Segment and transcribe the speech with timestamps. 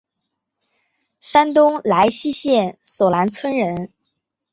[1.19, 3.93] 山东莱西县索兰村人。